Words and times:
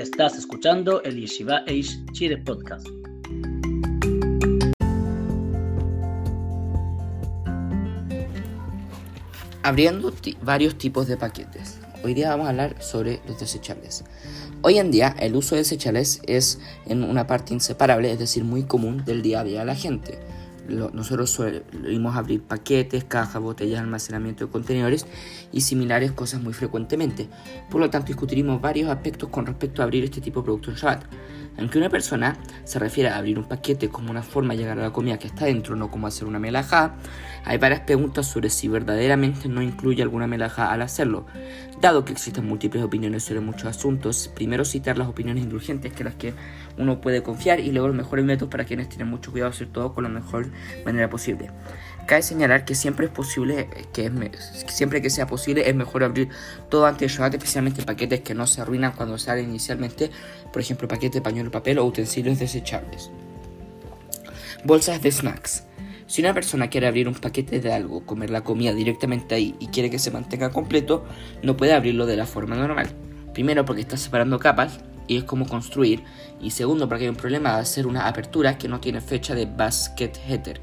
Estás 0.00 0.38
escuchando 0.38 1.02
el 1.02 1.20
Yeshiva 1.20 1.62
Eish 1.66 2.02
Chile 2.12 2.38
Podcast. 2.38 2.86
Abriendo 9.62 10.10
varios 10.40 10.78
tipos 10.78 11.06
de 11.06 11.18
paquetes. 11.18 11.80
Hoy 12.02 12.14
día 12.14 12.30
vamos 12.30 12.46
a 12.46 12.48
hablar 12.48 12.82
sobre 12.82 13.20
los 13.28 13.38
desechables. 13.38 14.04
Hoy 14.62 14.78
en 14.78 14.90
día 14.90 15.14
el 15.18 15.36
uso 15.36 15.54
de 15.54 15.60
desechables 15.60 16.22
es 16.26 16.60
en 16.86 17.04
una 17.04 17.26
parte 17.26 17.52
inseparable, 17.52 18.10
es 18.10 18.18
decir, 18.18 18.42
muy 18.42 18.62
común 18.62 19.04
del 19.04 19.20
día 19.20 19.40
a 19.40 19.44
día 19.44 19.60
de 19.60 19.66
la 19.66 19.76
gente 19.76 20.18
nosotros 20.68 21.30
solemos 21.30 22.16
abrir 22.16 22.42
paquetes, 22.42 23.04
cajas, 23.04 23.42
botellas, 23.42 23.80
almacenamiento 23.80 24.46
de 24.46 24.52
contenedores 24.52 25.06
y 25.52 25.62
similares 25.62 26.12
cosas 26.12 26.42
muy 26.42 26.52
frecuentemente. 26.52 27.28
Por 27.70 27.80
lo 27.80 27.90
tanto, 27.90 28.08
discutiremos 28.08 28.60
varios 28.60 28.90
aspectos 28.90 29.28
con 29.28 29.46
respecto 29.46 29.82
a 29.82 29.84
abrir 29.84 30.04
este 30.04 30.20
tipo 30.20 30.40
de 30.40 30.44
productos 30.44 30.74
en 30.74 30.80
Shabbat. 30.80 31.04
Aunque 31.58 31.78
una 31.78 31.90
persona 31.90 32.38
se 32.64 32.78
refiere 32.78 33.10
a 33.10 33.18
abrir 33.18 33.38
un 33.38 33.44
paquete 33.44 33.88
como 33.88 34.10
una 34.10 34.22
forma 34.22 34.54
de 34.54 34.60
llegar 34.60 34.78
a 34.78 34.82
la 34.82 34.92
comida 34.92 35.18
que 35.18 35.26
está 35.26 35.44
dentro, 35.44 35.76
no 35.76 35.90
como 35.90 36.06
hacer 36.06 36.26
una 36.26 36.38
melajá, 36.38 36.94
hay 37.44 37.58
varias 37.58 37.80
preguntas 37.80 38.26
sobre 38.26 38.50
si 38.50 38.68
verdaderamente 38.68 39.48
no 39.48 39.60
incluye 39.60 40.02
alguna 40.02 40.26
melajá 40.26 40.72
al 40.72 40.82
hacerlo. 40.82 41.26
Dado 41.80 42.04
que 42.04 42.12
existen 42.12 42.46
múltiples 42.46 42.84
opiniones 42.84 43.24
sobre 43.24 43.40
muchos 43.40 43.64
asuntos, 43.64 44.30
primero 44.34 44.66
citar 44.66 44.98
las 44.98 45.08
opiniones 45.08 45.44
indulgentes 45.44 45.90
que 45.94 46.04
las 46.04 46.14
que 46.14 46.34
uno 46.76 47.00
puede 47.00 47.22
confiar 47.22 47.58
y 47.58 47.72
luego 47.72 47.88
los 47.88 47.96
mejores 47.96 48.22
métodos 48.22 48.50
para 48.50 48.66
quienes 48.66 48.90
tienen 48.90 49.08
mucho 49.08 49.30
cuidado 49.32 49.50
hacer 49.50 49.68
todo 49.68 49.94
con 49.94 50.04
la 50.04 50.10
mejor 50.10 50.50
manera 50.84 51.08
posible. 51.08 51.50
Cabe 52.06 52.20
señalar 52.22 52.66
que 52.66 52.74
siempre 52.74 53.06
es 53.06 53.12
posible, 53.12 53.70
que 53.94 54.12
siempre 54.68 55.00
que 55.00 55.08
sea 55.08 55.26
posible, 55.26 55.70
es 55.70 55.74
mejor 55.74 56.04
abrir 56.04 56.28
todo 56.68 56.84
antes 56.84 57.10
de 57.10 57.16
Shabbat, 57.16 57.34
especialmente 57.34 57.82
paquetes 57.82 58.20
que 58.20 58.34
no 58.34 58.46
se 58.46 58.60
arruinan 58.60 58.92
cuando 58.92 59.16
salen 59.16 59.48
inicialmente, 59.48 60.10
por 60.52 60.60
ejemplo, 60.60 60.86
paquetes 60.86 61.14
de 61.14 61.22
pañuelo 61.22 61.50
papel 61.50 61.78
o 61.78 61.86
utensilios 61.86 62.38
desechables. 62.38 63.10
Bolsas 64.64 65.00
de 65.00 65.12
snacks. 65.12 65.64
Si 66.10 66.22
una 66.22 66.34
persona 66.34 66.68
quiere 66.68 66.88
abrir 66.88 67.06
un 67.06 67.14
paquete 67.14 67.60
de 67.60 67.72
algo, 67.72 68.04
comer 68.04 68.30
la 68.30 68.42
comida 68.42 68.74
directamente 68.74 69.36
ahí 69.36 69.54
y 69.60 69.68
quiere 69.68 69.90
que 69.90 70.00
se 70.00 70.10
mantenga 70.10 70.50
completo, 70.50 71.04
no 71.44 71.56
puede 71.56 71.72
abrirlo 71.72 72.04
de 72.04 72.16
la 72.16 72.26
forma 72.26 72.56
normal. 72.56 72.88
Primero 73.32 73.64
porque 73.64 73.82
está 73.82 73.96
separando 73.96 74.40
capas 74.40 74.80
y 75.06 75.18
es 75.18 75.22
como 75.22 75.46
construir. 75.46 76.02
Y 76.40 76.50
segundo 76.50 76.88
porque 76.88 77.04
hay 77.04 77.10
un 77.10 77.14
problema 77.14 77.54
de 77.54 77.60
hacer 77.60 77.86
una 77.86 78.08
apertura 78.08 78.58
que 78.58 78.66
no 78.66 78.80
tiene 78.80 79.00
fecha 79.00 79.36
de 79.36 79.46
basket 79.46 80.10
header. 80.26 80.60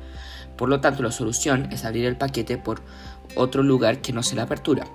Por 0.57 0.67
lo 0.67 0.81
tanto, 0.81 1.01
la 1.01 1.11
solución 1.11 1.69
es 1.71 1.85
abrir 1.85 2.03
el 2.03 2.17
paquete 2.17 2.57
por 2.57 2.81
otro 3.35 3.63
lugar 3.63 4.01
que 4.01 4.13
no 4.13 4.23
sea 4.23 4.37
la 4.37 4.43
apertura. 4.43 4.87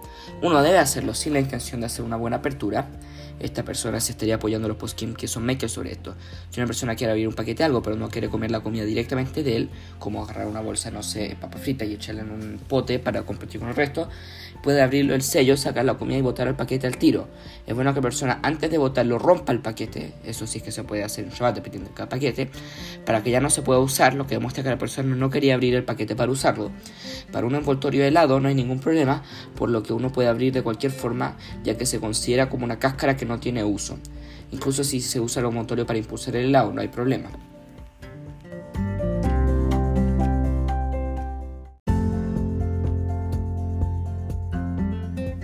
Uno 0.43 0.63
debe 0.63 0.79
hacerlo 0.79 1.15
sin 1.15 1.35
la 1.35 1.41
intención 1.41 1.81
de 1.81 1.87
hacer 1.87 2.05
una 2.05 2.17
buena 2.17 2.37
apertura 2.37 2.89
esta 3.43 3.65
persona 3.65 4.01
se 4.01 4.13
estaría 4.13 4.37
apoyando 4.37 4.67
a 4.67 4.69
los 4.69 4.77
post 4.77 5.03
que 5.17 5.27
son 5.27 5.45
makers 5.45 5.73
sobre 5.73 5.91
esto. 5.91 6.15
Si 6.51 6.61
una 6.61 6.67
persona 6.67 6.95
quiere 6.95 7.11
abrir 7.11 7.27
un 7.27 7.35
paquete 7.35 7.59
de 7.59 7.65
algo, 7.65 7.83
pero 7.83 7.97
no 7.97 8.09
quiere 8.09 8.29
comer 8.29 8.53
la 8.53 8.61
comida 8.61 8.85
directamente 8.85 9.43
de 9.43 9.57
él, 9.57 9.71
como 9.99 10.23
agarrar 10.23 10.47
una 10.47 10.61
bolsa, 10.61 10.93
no 10.93 11.03
sé, 11.03 11.37
papa 11.41 11.59
frita 11.59 11.85
y 11.85 11.95
echarla 11.95 12.23
en 12.23 12.31
un 12.31 12.61
pote 12.69 13.01
para 13.01 13.23
compartir 13.23 13.59
con 13.59 13.69
el 13.69 13.75
resto, 13.75 14.09
puede 14.63 14.81
abrirlo 14.81 15.15
el 15.15 15.23
sello, 15.23 15.57
sacar 15.57 15.85
la 15.85 15.95
comida 15.95 16.19
y 16.19 16.23
botar 16.23 16.47
el 16.47 16.55
paquete 16.55 16.87
al 16.87 16.97
tiro. 16.99 17.29
Es 17.67 17.75
bueno 17.75 17.93
que 17.93 17.99
la 17.99 18.03
persona 18.03 18.39
antes 18.43 18.71
de 18.71 18.79
botarlo 18.79 19.19
rompa 19.19 19.53
el 19.53 19.59
paquete, 19.59 20.15
eso 20.25 20.47
sí 20.47 20.59
es 20.59 20.65
que 20.65 20.71
se 20.71 20.85
puede 20.85 21.03
hacer 21.03 21.25
en 21.25 21.31
Shabbat 21.31 21.57
dependiendo 21.57 21.89
de 21.89 21.97
cada 21.97 22.09
paquete, 22.09 22.49
para 23.05 23.25
que 23.25 23.33
ya 23.33 23.41
no 23.41 23.51
se 23.51 23.63
pueda 23.63 23.81
usar, 23.81 24.15
lo 24.15 24.27
que 24.29 24.37
demuestra 24.37 24.63
que 24.63 24.71
la 24.71 24.79
persona 24.79 25.17
no 25.17 25.31
quería 25.31 25.55
abrir 25.55 25.75
el 25.75 25.85
paquete 25.85 26.15
para 26.15 26.31
usarlo. 26.31 26.71
Para 27.33 27.47
un 27.47 27.57
envoltorio 27.57 28.03
de 28.03 28.09
helado 28.09 28.22
no 28.27 28.49
hay 28.49 28.55
ningún 28.55 28.79
problema, 28.79 29.23
por 29.57 29.71
lo 29.71 29.83
que 29.83 29.93
uno 29.93 30.11
puede 30.11 30.29
abrir 30.29 30.53
de 30.53 30.63
cualquier 30.63 30.93
forma, 30.93 31.37
ya 31.65 31.77
que 31.77 31.87
se 31.87 32.01
considera 32.01 32.49
como 32.49 32.65
una 32.65 32.79
cáscara 32.79 33.17
que 33.17 33.27
no 33.27 33.39
tiene 33.39 33.65
uso. 33.65 33.99
Incluso 34.51 34.85
si 34.85 35.01
se 35.01 35.21
usa 35.21 35.41
el 35.41 35.49
envoltorio 35.49 35.87
para 35.87 35.99
impulsar 35.99 36.37
el 36.37 36.47
helado, 36.47 36.73
no 36.73 36.81
hay 36.81 36.89
problema. 36.89 37.31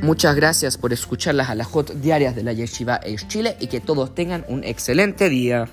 Muchas 0.08 0.36
gracias 0.36 0.78
por 0.78 0.94
escuchar 0.94 1.34
las 1.34 1.50
alajot 1.50 1.92
diarias 1.92 2.34
de 2.34 2.42
la 2.42 2.54
Yeshiva 2.54 2.98
Eish 3.02 3.26
Chile 3.28 3.56
y 3.60 3.66
que 3.66 3.80
todos 3.80 4.14
tengan 4.14 4.42
un 4.48 4.64
excelente 4.64 5.28
día. 5.28 5.68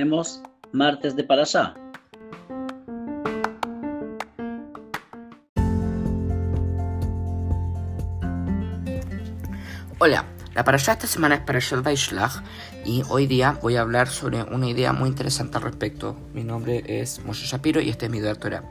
Tenemos 0.00 0.40
martes 0.72 1.14
de 1.14 1.24
Parashá. 1.24 1.74
Hola, 9.98 10.24
la 10.54 10.64
parasha 10.64 10.92
esta 10.92 11.06
semana 11.06 11.34
es 11.34 11.40
Parashat 11.42 11.82
Vaishlach 11.84 12.42
y 12.86 13.02
hoy 13.10 13.26
día 13.26 13.58
voy 13.60 13.76
a 13.76 13.82
hablar 13.82 14.08
sobre 14.08 14.42
una 14.44 14.70
idea 14.70 14.94
muy 14.94 15.10
interesante 15.10 15.58
al 15.58 15.64
respecto. 15.64 16.16
Mi 16.32 16.44
nombre 16.44 16.82
es 16.86 17.22
Moshe 17.26 17.44
Shapiro 17.44 17.82
y 17.82 17.90
este 17.90 18.06
es 18.06 18.10
mi 18.10 18.22
Torah. 18.36 18.62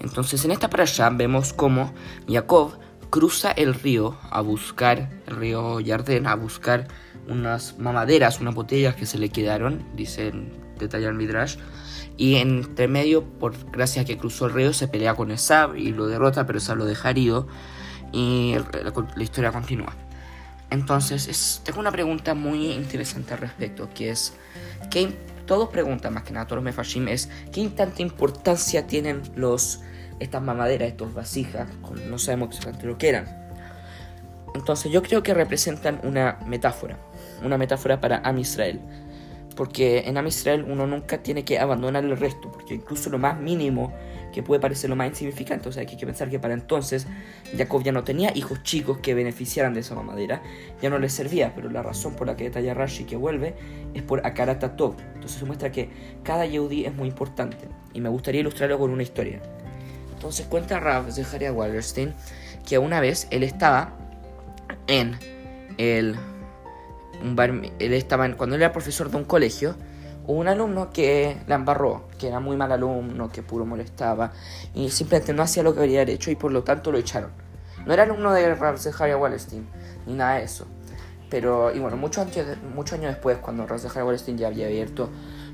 Entonces, 0.00 0.44
en 0.44 0.50
esta 0.50 0.68
parasha 0.68 1.08
vemos 1.08 1.54
cómo 1.54 1.94
Jacob 2.28 2.78
cruza 3.12 3.50
el 3.50 3.74
río 3.74 4.16
a 4.30 4.40
buscar, 4.40 5.10
el 5.26 5.36
río 5.36 5.80
Yardén, 5.80 6.26
a 6.26 6.34
buscar 6.34 6.88
unas 7.28 7.78
mamaderas, 7.78 8.40
unas 8.40 8.54
botellas 8.54 8.96
que 8.96 9.04
se 9.04 9.18
le 9.18 9.28
quedaron, 9.28 9.84
dicen 9.94 10.50
detallar 10.78 11.12
Midrash. 11.12 11.56
Y 12.16 12.36
entre 12.36 12.88
medio, 12.88 13.22
por 13.22 13.54
gracias 13.70 14.04
a 14.04 14.06
que 14.06 14.16
cruzó 14.16 14.46
el 14.46 14.54
río, 14.54 14.72
se 14.72 14.88
pelea 14.88 15.14
con 15.14 15.30
Esab 15.30 15.76
y 15.76 15.92
lo 15.92 16.06
derrota, 16.06 16.46
pero 16.46 16.56
Esab 16.56 16.78
lo 16.78 16.86
deja 16.86 17.10
herido. 17.10 17.46
Y 18.12 18.54
la 19.14 19.22
historia 19.22 19.52
continúa. 19.52 19.94
Entonces, 20.70 21.60
tengo 21.64 21.80
una 21.80 21.92
pregunta 21.92 22.34
muy 22.34 22.72
interesante 22.72 23.34
al 23.34 23.40
respecto, 23.40 23.90
que 23.94 24.08
es, 24.08 24.32
que 24.90 25.14
todos 25.52 25.68
preguntan 25.68 26.14
más 26.14 26.22
que 26.22 26.32
nada, 26.32 26.46
todos 26.46 26.56
los 26.56 26.64
mefashim, 26.64 27.08
es, 27.08 27.28
¿qué 27.52 27.68
tanta 27.68 28.00
importancia 28.00 28.86
tienen 28.86 29.20
los, 29.36 29.82
estas 30.18 30.40
mamaderas, 30.40 30.88
estos 30.88 31.12
vasijas, 31.12 31.68
no 32.08 32.18
sabemos 32.18 32.48
exactamente 32.48 32.86
lo 32.86 32.96
que 32.96 33.10
eran? 33.10 33.26
Entonces, 34.54 34.90
yo 34.90 35.02
creo 35.02 35.22
que 35.22 35.34
representan 35.34 36.00
una 36.04 36.38
metáfora, 36.46 36.96
una 37.44 37.58
metáfora 37.58 38.00
para 38.00 38.22
Am 38.24 38.38
Israel. 38.38 38.80
Porque 39.54 40.04
en 40.06 40.16
Am 40.16 40.26
Israel 40.26 40.64
uno 40.66 40.86
nunca 40.86 41.18
tiene 41.18 41.44
que 41.44 41.58
abandonar 41.58 42.02
el 42.02 42.16
resto, 42.16 42.50
porque 42.50 42.72
incluso 42.72 43.10
lo 43.10 43.18
más 43.18 43.38
mínimo 43.38 43.92
que 44.32 44.42
puede 44.42 44.60
parecer 44.60 44.90
lo 44.90 44.96
más 44.96 45.08
insignificante. 45.08 45.68
O 45.68 45.72
sea, 45.72 45.82
hay 45.82 45.86
que 45.86 46.06
pensar 46.06 46.28
que 46.30 46.38
para 46.38 46.54
entonces 46.54 47.06
Jacob 47.56 47.82
ya 47.82 47.92
no 47.92 48.04
tenía 48.04 48.36
hijos 48.36 48.62
chicos 48.62 48.98
que 48.98 49.14
beneficiaran 49.14 49.74
de 49.74 49.80
esa 49.80 49.94
mamadera, 49.94 50.42
ya 50.80 50.90
no 50.90 50.98
les 50.98 51.12
servía, 51.12 51.52
pero 51.54 51.70
la 51.70 51.82
razón 51.82 52.14
por 52.14 52.26
la 52.26 52.36
que 52.36 52.44
detalla 52.44 52.74
Rashi 52.74 53.04
que 53.04 53.16
vuelve 53.16 53.54
es 53.94 54.02
por 54.02 54.26
Akaratatov. 54.26 54.96
Entonces 55.14 55.38
se 55.38 55.44
muestra 55.44 55.70
que 55.70 55.90
cada 56.22 56.46
Yehudi 56.46 56.86
es 56.86 56.94
muy 56.94 57.08
importante 57.08 57.68
y 57.92 58.00
me 58.00 58.08
gustaría 58.08 58.40
ilustrarlo 58.40 58.78
con 58.78 58.90
una 58.90 59.02
historia. 59.02 59.40
Entonces 60.14 60.46
cuenta 60.46 60.80
Rav 60.80 61.12
Zeharia 61.12 61.52
Wallerstein 61.52 62.14
que 62.66 62.78
una 62.78 63.00
vez 63.00 63.26
él 63.30 63.42
estaba 63.42 63.96
en 64.86 65.18
el 65.78 66.16
un 67.22 67.36
bar, 67.36 67.50
él 67.50 67.92
estaba 67.92 68.26
en, 68.26 68.34
cuando 68.34 68.56
él 68.56 68.62
era 68.62 68.72
profesor 68.72 69.10
de 69.10 69.16
un 69.16 69.24
colegio 69.24 69.76
un 70.26 70.48
alumno 70.48 70.90
que 70.90 71.42
la 71.46 71.56
embarró, 71.56 72.08
que 72.18 72.28
era 72.28 72.40
muy 72.40 72.56
mal 72.56 72.70
alumno, 72.72 73.30
que 73.30 73.42
puro 73.42 73.66
molestaba 73.66 74.32
y 74.74 74.90
simplemente 74.90 75.32
no 75.32 75.42
hacía 75.42 75.62
lo 75.62 75.72
que 75.72 75.80
debería 75.80 76.02
haber 76.02 76.10
hecho 76.10 76.30
y 76.30 76.36
por 76.36 76.52
lo 76.52 76.62
tanto 76.62 76.92
lo 76.92 76.98
echaron. 76.98 77.30
No 77.86 77.92
era 77.92 78.04
alumno 78.04 78.32
de 78.32 78.54
Rav 78.54 78.78
Zeharia 78.78 79.16
Wallerstein 79.16 79.66
ni 80.06 80.14
nada 80.14 80.34
de 80.36 80.44
eso. 80.44 80.66
Pero, 81.28 81.74
y 81.74 81.78
bueno, 81.78 81.96
muchos 81.96 82.26
años, 82.26 82.58
muchos 82.74 82.98
años 82.98 83.12
después, 83.12 83.38
cuando 83.38 83.66
Rav 83.66 83.80
Zeharia 83.80 84.04
Wallerstein 84.04 84.36
ya 84.38 84.48
había 84.48 84.66
abierto 84.66 85.08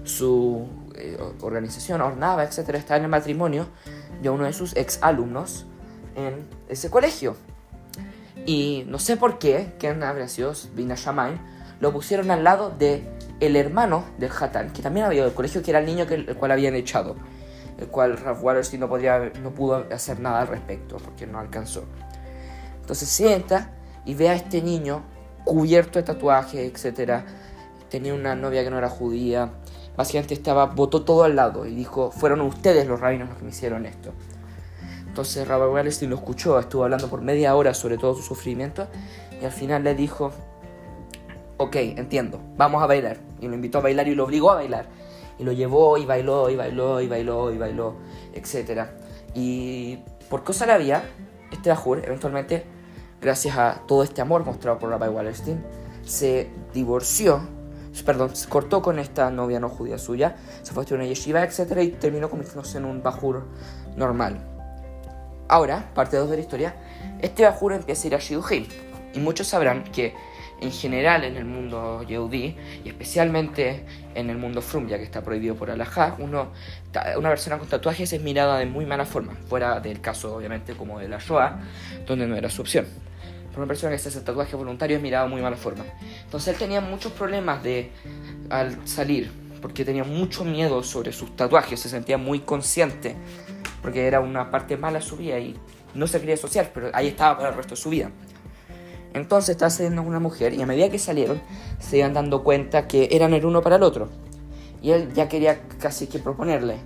su 0.04 0.66
eh, 0.96 1.16
organización, 1.40 2.00
Ornava, 2.00 2.44
etc., 2.44 2.70
estaba 2.70 2.98
en 2.98 3.04
el 3.04 3.10
matrimonio 3.10 3.68
de 4.20 4.28
uno 4.28 4.44
de 4.44 4.52
sus 4.52 4.76
ex 4.76 4.98
alumnos 5.02 5.66
en 6.16 6.48
ese 6.68 6.90
colegio. 6.90 7.36
Y 8.44 8.84
no 8.88 8.98
sé 8.98 9.16
por 9.16 9.38
qué, 9.38 9.74
que 9.78 9.88
habría 9.88 10.26
sido 10.28 10.52
Vina 10.74 10.94
Shamain, 10.96 11.38
lo 11.80 11.92
pusieron 11.92 12.30
al 12.30 12.44
lado 12.44 12.70
de 12.70 13.04
el 13.40 13.56
hermano 13.56 14.04
del 14.18 14.30
Hatan, 14.30 14.72
que 14.72 14.82
también 14.82 15.06
había 15.06 15.18
ido 15.18 15.26
al 15.26 15.34
colegio, 15.34 15.62
que 15.62 15.70
era 15.70 15.80
el 15.80 15.86
niño 15.86 16.06
que, 16.06 16.14
el 16.14 16.36
cual 16.36 16.50
habían 16.50 16.74
echado, 16.74 17.16
el 17.78 17.86
cual 17.86 18.16
Ralph 18.16 18.42
Wallerstein 18.42 18.80
no, 18.80 18.88
podía, 18.88 19.30
no 19.42 19.50
pudo 19.50 19.86
hacer 19.92 20.20
nada 20.20 20.40
al 20.40 20.48
respecto, 20.48 20.96
porque 20.96 21.26
no 21.26 21.38
alcanzó. 21.38 21.84
Entonces 22.80 23.08
sienta 23.08 23.70
y 24.04 24.14
ve 24.14 24.28
a 24.30 24.34
este 24.34 24.62
niño 24.62 25.02
cubierto 25.44 25.98
de 25.98 26.02
tatuajes, 26.02 26.84
etc. 26.84 27.22
Tenía 27.88 28.14
una 28.14 28.34
novia 28.34 28.64
que 28.64 28.70
no 28.70 28.78
era 28.78 28.88
judía. 28.88 29.50
Básicamente 29.96 30.34
estaba, 30.34 30.66
botó 30.66 31.04
todo 31.04 31.24
al 31.24 31.36
lado 31.36 31.66
y 31.66 31.74
dijo, 31.74 32.10
fueron 32.10 32.40
ustedes 32.40 32.86
los 32.86 33.00
rabinos 33.00 33.28
los 33.28 33.38
que 33.38 33.44
me 33.44 33.50
hicieron 33.50 33.86
esto. 33.86 34.12
Entonces 35.06 35.46
Rabbi 35.48 35.72
Wallerstein 35.72 36.10
lo 36.10 36.16
escuchó, 36.16 36.58
estuvo 36.58 36.84
hablando 36.84 37.08
por 37.08 37.22
media 37.22 37.56
hora 37.56 37.74
sobre 37.74 37.98
todo 37.98 38.14
su 38.14 38.22
sufrimiento 38.22 38.86
y 39.40 39.44
al 39.44 39.50
final 39.52 39.82
le 39.82 39.94
dijo, 39.94 40.32
ok, 41.58 41.76
entiendo, 41.76 42.40
vamos 42.56 42.82
a 42.82 42.86
bailar. 42.86 43.18
Y 43.40 43.48
lo 43.48 43.54
invitó 43.54 43.78
a 43.78 43.82
bailar 43.82 44.08
y 44.08 44.14
lo 44.14 44.24
obligó 44.24 44.50
a 44.50 44.54
bailar. 44.56 44.86
Y 45.38 45.44
lo 45.44 45.52
llevó 45.52 45.98
y 45.98 46.06
bailó 46.06 46.48
y 46.50 46.56
bailó 46.56 47.00
y 47.00 47.06
bailó 47.06 47.52
y 47.52 47.58
bailó, 47.58 47.94
etc. 48.32 48.86
Y 49.34 49.98
por 50.30 50.42
cosa 50.42 50.66
la 50.66 50.78
vía, 50.78 51.02
este 51.52 51.70
Bajur 51.70 52.02
eventualmente, 52.04 52.64
gracias 53.20 53.56
a 53.56 53.82
todo 53.86 54.02
este 54.02 54.20
amor 54.20 54.44
mostrado 54.44 54.78
por 54.78 54.90
Rabbi 54.90 55.08
Wallerstein, 55.08 55.62
se 56.04 56.48
divorció, 56.72 57.40
perdón, 58.04 58.34
se 58.34 58.48
cortó 58.48 58.82
con 58.82 58.98
esta 58.98 59.30
novia 59.30 59.60
no 59.60 59.68
judía 59.68 59.98
suya, 59.98 60.36
se 60.62 60.72
fue 60.72 60.80
a 60.80 60.82
estudiar 60.82 61.00
una 61.00 61.08
yeshiva, 61.08 61.42
etc. 61.42 61.82
y 61.82 61.88
terminó 61.88 62.30
convirtiéndose 62.30 62.78
en 62.78 62.84
un 62.84 63.02
Bajur 63.02 63.46
normal. 63.96 64.38
Ahora, 65.48 65.90
parte 65.94 66.16
2 66.16 66.30
de 66.30 66.36
la 66.36 66.42
historia, 66.42 66.76
este 67.20 67.44
Bajur 67.44 67.72
empieza 67.72 68.04
a 68.04 68.06
ir 68.08 68.14
a 68.14 68.18
Shidujim. 68.18 68.66
Y 69.14 69.20
muchos 69.20 69.46
sabrán 69.46 69.84
que 69.84 70.14
en 70.60 70.72
general 70.72 71.24
en 71.24 71.36
el 71.36 71.44
mundo 71.44 72.02
yehudí 72.02 72.56
y 72.84 72.88
especialmente 72.88 73.84
en 74.14 74.30
el 74.30 74.38
mundo 74.38 74.60
frum, 74.60 74.88
ya 74.88 74.98
que 74.98 75.04
está 75.04 75.22
prohibido 75.22 75.54
por 75.54 75.70
Alajá, 75.70 76.16
uno, 76.18 76.48
una 77.16 77.28
persona 77.28 77.58
con 77.58 77.68
tatuajes 77.68 78.12
es 78.12 78.20
mirada 78.22 78.58
de 78.58 78.66
muy 78.66 78.84
mala 78.86 79.04
forma, 79.04 79.34
fuera 79.48 79.80
del 79.80 80.00
caso 80.00 80.34
obviamente 80.34 80.74
como 80.74 80.98
de 80.98 81.08
la 81.08 81.18
Shoah, 81.18 81.60
donde 82.06 82.26
no 82.26 82.36
era 82.36 82.50
su 82.50 82.62
opción. 82.62 82.86
Pero 83.50 83.62
una 83.62 83.68
persona 83.68 83.92
que 83.92 83.98
se 83.98 84.08
hace 84.08 84.20
tatuaje 84.20 84.56
voluntario 84.56 84.96
es 84.96 85.02
mirada 85.02 85.24
de 85.24 85.30
muy 85.30 85.40
mala 85.40 85.56
forma. 85.56 85.84
Entonces 86.24 86.54
él 86.54 86.58
tenía 86.58 86.80
muchos 86.80 87.12
problemas 87.12 87.62
de 87.62 87.90
al 88.50 88.86
salir, 88.86 89.30
porque 89.62 89.84
tenía 89.84 90.04
mucho 90.04 90.44
miedo 90.44 90.82
sobre 90.82 91.12
sus 91.12 91.36
tatuajes, 91.36 91.80
se 91.80 91.88
sentía 91.88 92.18
muy 92.18 92.40
consciente, 92.40 93.16
porque 93.82 94.06
era 94.06 94.20
una 94.20 94.50
parte 94.50 94.76
mala 94.76 94.98
de 94.98 95.04
su 95.04 95.16
vida 95.16 95.38
y 95.38 95.56
no 95.94 96.06
se 96.06 96.20
quería 96.20 96.34
asociar, 96.34 96.70
pero 96.74 96.90
ahí 96.92 97.08
estaba 97.08 97.36
para 97.36 97.50
el 97.50 97.56
resto 97.56 97.74
de 97.74 97.80
su 97.80 97.90
vida. 97.90 98.10
Entonces 99.18 99.50
estaba 99.50 99.70
saliendo 99.70 100.02
con 100.02 100.10
una 100.10 100.20
mujer 100.20 100.54
y 100.54 100.62
a 100.62 100.66
medida 100.66 100.88
que 100.88 100.98
salieron 100.98 101.40
se 101.78 101.98
iban 101.98 102.14
dando 102.14 102.42
cuenta 102.42 102.88
que 102.88 103.08
eran 103.12 103.34
el 103.34 103.44
uno 103.44 103.62
para 103.62 103.76
el 103.76 103.82
otro. 103.82 104.08
Y 104.80 104.92
él 104.92 105.12
ya 105.12 105.28
quería 105.28 105.60
casi 105.80 106.06
que 106.06 106.18
proponerle. 106.18 106.76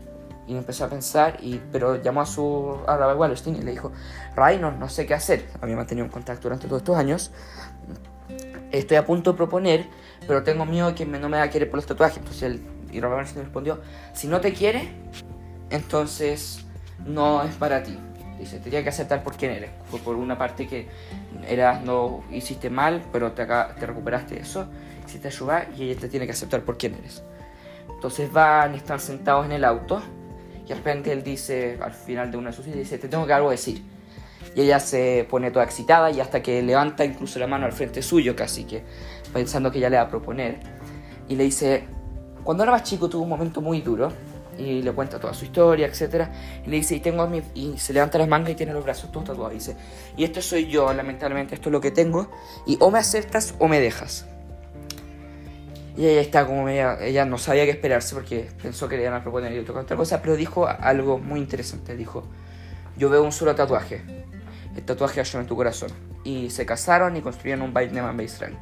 Y 0.49 0.57
empezó 0.57 0.85
a 0.85 0.89
pensar, 0.89 1.39
y, 1.41 1.61
pero 1.71 2.03
llamó 2.03 2.21
a 2.21 2.27
su 2.27 2.77
a 2.87 2.97
Rabbi 2.97 3.19
Wallerstein 3.19 3.57
y 3.57 3.63
le 3.63 3.71
dijo, 3.71 3.93
Ray, 4.35 4.59
no, 4.59 4.89
sé 4.89 5.07
qué 5.07 5.15
hacer. 5.15 5.47
Había 5.61 5.77
mantenido 5.77 6.05
un 6.05 6.11
contacto 6.11 6.45
durante 6.45 6.67
todos 6.67 6.83
estos 6.83 6.97
años. 6.97 7.31
Estoy 8.73 8.97
a 8.97 9.07
punto 9.07 9.33
de 9.33 9.37
proponer, 9.37 9.87
pero 10.27 10.43
tengo 10.43 10.65
miedo 10.65 10.89
de 10.89 10.95
que 10.95 11.07
no 11.07 11.29
me 11.29 11.37
va 11.37 11.45
a 11.45 11.51
querer 11.51 11.71
por 11.71 11.77
los 11.77 11.87
tatuajes. 11.87 12.19
Entonces 12.19 12.43
él, 12.43 12.63
y 12.91 13.01
Rabbi 13.01 13.13
Wallerstein 13.15 13.45
respondió, 13.45 13.81
si 14.15 14.27
no 14.27 14.41
te 14.41 14.53
quiere, 14.53 14.93
entonces 15.71 16.65
no 17.07 17.43
es 17.43 17.55
para 17.55 17.83
ti. 17.83 17.99
Dice, 18.43 18.59
tenía 18.59 18.83
que 18.83 18.89
aceptar 18.89 19.23
por 19.23 19.37
quién 19.37 19.53
eres. 19.53 19.71
Fue 19.89 20.01
por 20.01 20.17
una 20.17 20.37
parte 20.37 20.67
que 20.67 20.89
eras, 21.47 21.81
no 21.85 22.25
hiciste 22.33 22.71
mal, 22.71 23.01
pero 23.13 23.31
te, 23.31 23.47
te 23.47 23.87
recuperaste 23.87 24.41
eso, 24.41 24.67
hiciste 25.07 25.29
ayudar 25.29 25.69
y 25.79 25.85
ella 25.85 26.01
te 26.01 26.09
tiene 26.09 26.27
que 26.27 26.33
aceptar 26.33 26.63
por 26.63 26.77
quién 26.77 26.97
eres. 26.97 27.23
Entonces 27.89 28.33
van, 28.33 28.75
están 28.75 28.99
sentados 28.99 29.47
en 29.47 29.53
el 29.53 29.65
auto 29.65 30.03
y 30.65 30.69
de 30.71 30.75
repente 30.75 31.13
él 31.13 31.23
dice, 31.23 31.79
al 31.81 31.93
final 31.93 32.33
de 32.33 32.37
una 32.37 32.51
de 32.51 32.57
sus 32.57 32.67
dice, 32.67 32.99
te 32.99 33.07
tengo 33.07 33.25
que 33.29 33.33
algo 33.33 33.49
decir. 33.49 33.81
Y 34.57 34.63
ella 34.63 34.81
se 34.81 35.25
pone 35.31 35.53
toda 35.53 35.65
excitada 35.65 36.11
y 36.11 36.19
hasta 36.19 36.43
que 36.43 36.63
levanta 36.63 37.05
incluso 37.05 37.39
la 37.39 37.47
mano 37.47 37.65
al 37.65 37.73
frente 37.73 38.03
suyo, 38.03 38.35
casi 38.35 38.65
que 38.65 38.83
pensando 39.33 39.71
que 39.71 39.79
ella 39.79 39.89
le 39.89 39.99
va 39.99 40.03
a 40.03 40.09
proponer. 40.09 40.59
Y 41.29 41.37
le 41.37 41.45
dice, 41.45 41.85
cuando 42.43 42.65
era 42.65 42.73
más 42.73 42.83
chico 42.83 43.09
tuvo 43.09 43.23
un 43.23 43.29
momento 43.29 43.61
muy 43.61 43.83
duro 43.83 44.11
y 44.59 44.83
le 44.83 44.93
cuenta 44.93 45.19
toda 45.19 45.35
su 45.35 45.45
historia, 45.45 45.87
etc. 45.87 46.29
Y 46.67 46.71
le 46.71 46.77
dice, 46.77 46.97
y 46.97 47.01
tengo 47.01 47.27
mi... 47.27 47.43
y 47.55 47.79
se 47.79 47.93
levanta 47.93 48.19
las 48.19 48.29
mangas 48.29 48.51
y 48.51 48.55
tiene 48.55 48.73
los 48.73 48.85
brazos 48.85 49.11
todos 49.11 49.27
tatuados. 49.27 49.53
Y 49.53 49.59
dice, 49.59 49.77
y 50.17 50.25
esto 50.25 50.43
soy 50.43 50.67
yo, 50.69 50.93
lamentablemente 50.93 51.55
esto 51.55 51.69
es 51.69 51.73
lo 51.73 51.81
que 51.81 51.91
tengo, 51.91 52.31
y 52.67 52.77
o 52.81 52.91
me 52.91 52.99
aceptas 52.99 53.55
o 53.59 53.69
me 53.69 53.81
dejas. 53.81 54.27
Y 55.97 56.07
ella 56.07 56.23
está 56.23 56.47
como 56.47 56.65
media, 56.65 56.99
ella 57.03 57.25
no 57.27 57.37
sabía 57.37 57.65
qué 57.65 57.71
esperarse 57.71 58.15
porque 58.15 58.49
pensó 58.63 58.89
que 58.89 58.97
le 58.97 59.03
iban 59.03 59.15
a 59.15 59.23
proponer 59.23 59.59
otra 59.69 59.97
cosa, 59.97 60.23
pero 60.23 60.37
dijo 60.37 60.67
algo 60.67 61.19
muy 61.19 61.39
interesante, 61.39 61.97
dijo, 61.97 62.25
yo 62.97 63.11
veo 63.11 63.23
un 63.23 63.33
solo 63.33 63.55
tatuaje, 63.55 64.03
el 64.75 64.83
tatuaje 64.85 65.23
Hashem 65.23 65.43
en 65.43 65.47
tu 65.47 65.57
corazón. 65.57 65.91
Y 66.25 66.51
se 66.51 66.65
casaron 66.65 67.17
y 67.17 67.21
construyeron 67.21 67.63
un 67.63 67.75
Beit 67.75 67.93
Neman 67.93 68.19
Israel. 68.21 68.57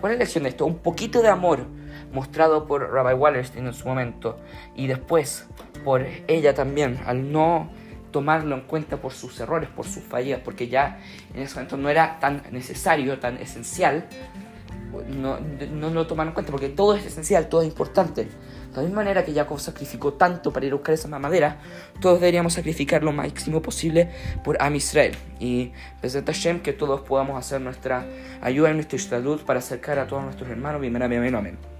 ¿Cuál 0.00 0.12
es 0.12 0.18
la 0.18 0.24
lección 0.24 0.44
de 0.44 0.50
esto? 0.50 0.66
Un 0.66 0.78
poquito 0.78 1.22
de 1.22 1.28
amor 1.28 1.66
mostrado 2.12 2.66
por 2.66 2.92
Rabbi 2.92 3.14
Wallerstein 3.14 3.66
en 3.66 3.74
su 3.74 3.86
momento 3.86 4.38
y 4.74 4.86
después 4.86 5.46
por 5.84 6.06
ella 6.28 6.54
también, 6.54 7.00
al 7.06 7.32
no 7.32 7.70
tomarlo 8.10 8.54
en 8.56 8.62
cuenta 8.62 8.96
por 8.96 9.12
sus 9.12 9.38
errores, 9.40 9.68
por 9.68 9.86
sus 9.86 10.02
fallas, 10.02 10.40
porque 10.44 10.68
ya 10.68 10.98
en 11.34 11.42
ese 11.42 11.54
momento 11.54 11.76
no 11.76 11.88
era 11.88 12.18
tan 12.18 12.42
necesario, 12.50 13.18
tan 13.18 13.36
esencial, 13.38 14.06
no, 15.08 15.38
no 15.38 15.90
lo 15.90 16.06
tomaron 16.06 16.30
en 16.30 16.34
cuenta, 16.34 16.50
porque 16.50 16.68
todo 16.68 16.96
es 16.96 17.06
esencial, 17.06 17.48
todo 17.48 17.62
es 17.62 17.68
importante. 17.68 18.24
De 18.24 18.76
la 18.76 18.82
misma 18.82 18.96
manera 18.96 19.24
que 19.24 19.32
Jacob 19.32 19.58
sacrificó 19.58 20.14
tanto 20.14 20.52
para 20.52 20.66
ir 20.66 20.72
a 20.72 20.76
buscar 20.76 20.94
esa 20.94 21.08
mamadera, 21.08 21.58
todos 22.00 22.20
deberíamos 22.20 22.52
sacrificar 22.52 23.02
lo 23.02 23.12
máximo 23.12 23.62
posible 23.62 24.10
por 24.44 24.60
Am 24.62 24.74
Israel. 24.76 25.16
Y 25.40 25.72
desde 26.02 26.22
Hashem 26.22 26.60
que 26.60 26.72
todos 26.72 27.00
podamos 27.00 27.38
hacer 27.38 27.60
nuestra 27.60 28.06
ayuda 28.40 28.70
en 28.70 28.76
nuestra 28.76 28.98
salud 28.98 29.40
para 29.44 29.58
acercar 29.58 29.98
a 29.98 30.06
todos 30.06 30.22
nuestros 30.22 30.48
hermanos. 30.48 30.80
Amén, 30.84 31.02
amén, 31.02 31.34
amén. 31.34 31.79